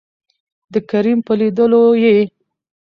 [0.73, 2.15] دکريم په لېدولو يې